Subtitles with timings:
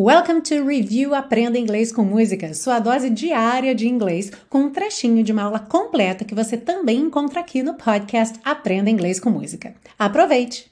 [0.00, 5.24] Welcome to Review Aprenda Inglês com Música, sua dose diária de inglês, com um trechinho
[5.24, 9.74] de uma aula completa que você também encontra aqui no podcast Aprenda Inglês com Música.
[9.98, 10.70] Aproveite!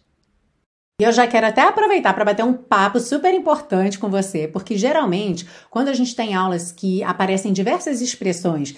[1.01, 4.79] E eu já quero até aproveitar para bater um papo super importante com você, porque
[4.79, 8.77] geralmente, quando a gente tem aulas que aparecem diversas expressões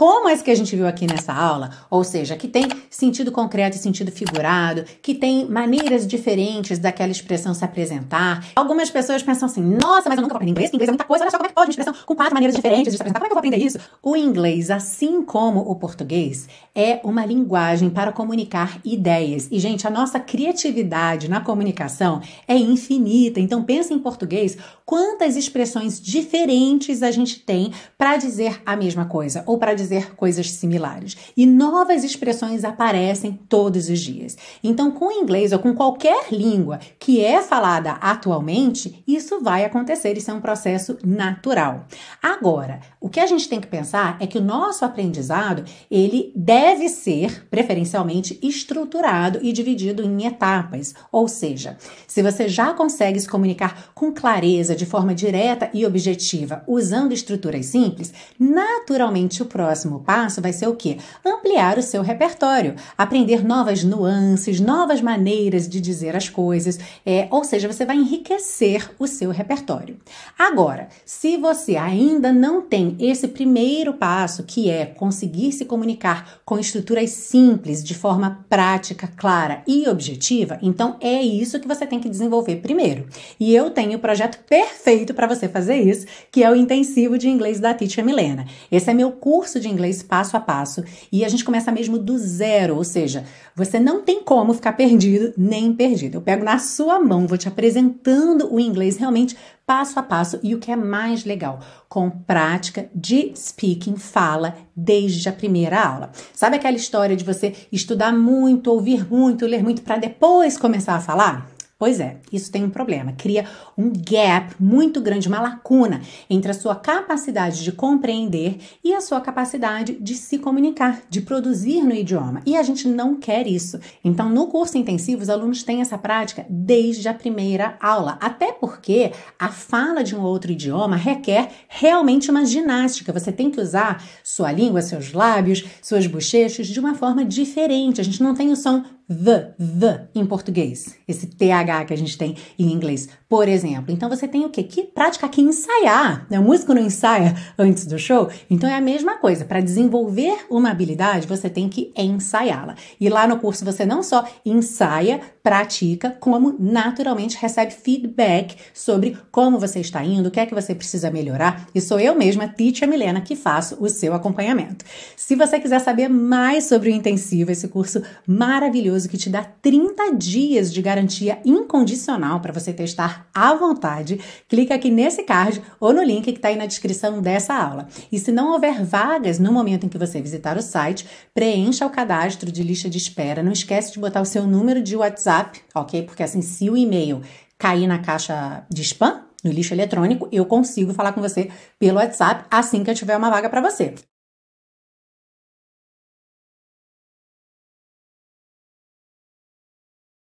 [0.00, 3.76] como as que a gente viu aqui nessa aula, ou seja, que tem sentido concreto
[3.76, 8.46] e sentido figurado, que tem maneiras diferentes daquela expressão se apresentar.
[8.56, 11.24] Algumas pessoas pensam assim: nossa, mas eu nunca vou aprender inglês, inglês é muita coisa,
[11.24, 13.18] olha só como é que pode uma expressão com quatro maneiras diferentes de se apresentar,
[13.18, 13.78] como é que eu vou aprender isso?
[14.02, 19.48] O inglês, assim como o português, é uma linguagem para comunicar ideias.
[19.50, 23.38] E, gente, a nossa criatividade na comunicação é infinita.
[23.38, 24.56] Então, pensa em português,
[24.86, 30.14] quantas expressões diferentes a gente tem para dizer a mesma coisa ou para dizer dizer
[30.14, 31.16] coisas similares.
[31.36, 34.38] E novas expressões aparecem todos os dias.
[34.62, 40.30] Então, com inglês ou com qualquer língua que é falada atualmente, isso vai acontecer, isso
[40.30, 41.86] é um processo natural.
[42.22, 46.88] Agora, o que a gente tem que pensar é que o nosso aprendizado, ele deve
[46.88, 50.94] ser preferencialmente estruturado e dividido em etapas.
[51.10, 56.62] Ou seja, se você já consegue se comunicar com clareza, de forma direta e objetiva,
[56.68, 60.98] usando estruturas simples, naturalmente o próximo próximo passo vai ser o quê?
[61.24, 67.44] Ampliar o seu repertório, aprender novas nuances, novas maneiras de dizer as coisas, é, ou
[67.44, 69.96] seja, você vai enriquecer o seu repertório.
[70.38, 76.58] Agora, se você ainda não tem esse primeiro passo, que é conseguir se comunicar com
[76.58, 82.08] estruturas simples, de forma prática, clara e objetiva, então é isso que você tem que
[82.08, 83.06] desenvolver primeiro.
[83.38, 87.28] E eu tenho o projeto perfeito para você fazer isso, que é o intensivo de
[87.28, 88.46] inglês da Teacher Milena.
[88.70, 92.18] Esse é meu curso de inglês passo a passo e a gente começa mesmo do
[92.18, 96.16] zero, ou seja, você não tem como ficar perdido nem perdido.
[96.16, 100.52] Eu pego na sua mão, vou te apresentando o inglês realmente passo a passo e
[100.52, 106.10] o que é mais legal, com prática de speaking, fala desde a primeira aula.
[106.34, 111.00] Sabe aquela história de você estudar muito, ouvir muito, ler muito para depois começar a
[111.00, 111.59] falar?
[111.80, 113.14] Pois é, isso tem um problema.
[113.16, 119.00] Cria um gap muito grande, uma lacuna entre a sua capacidade de compreender e a
[119.00, 122.42] sua capacidade de se comunicar, de produzir no idioma.
[122.44, 123.80] E a gente não quer isso.
[124.04, 128.18] Então, no curso intensivo, os alunos têm essa prática desde a primeira aula.
[128.20, 133.10] Até porque a fala de um outro idioma requer realmente uma ginástica.
[133.10, 138.02] Você tem que usar sua língua, seus lábios, suas bochechas de uma forma diferente.
[138.02, 142.16] A gente não tem o som the, the em português, esse TH que a gente
[142.16, 143.92] tem em inglês, por exemplo.
[143.92, 144.62] Então você tem o quê?
[144.62, 146.26] Que prática que ensaiar.
[146.30, 146.38] Né?
[146.38, 149.44] O músico não ensaia antes do show, então é a mesma coisa.
[149.44, 152.76] Para desenvolver uma habilidade, você tem que ensaiá-la.
[153.00, 159.58] E lá no curso você não só ensaia, pratica, como naturalmente recebe feedback sobre como
[159.58, 161.66] você está indo, o que é que você precisa melhorar.
[161.74, 164.84] E sou eu mesma, Teacher Milena, que faço o seu acompanhamento.
[165.16, 169.42] Se você quiser saber mais sobre o intensivo, esse curso maravilhoso maravilhoso que te dá
[169.42, 175.92] 30 dias de garantia incondicional para você testar à vontade, clica aqui nesse card ou
[175.92, 177.88] no link que está aí na descrição dessa aula.
[178.12, 181.90] E se não houver vagas no momento em que você visitar o site, preencha o
[181.90, 183.42] cadastro de lista de espera.
[183.42, 186.02] Não esquece de botar o seu número de WhatsApp, ok?
[186.02, 187.22] Porque assim, se o e-mail
[187.58, 192.44] cair na caixa de spam, no lixo eletrônico, eu consigo falar com você pelo WhatsApp
[192.50, 193.94] assim que eu tiver uma vaga para você.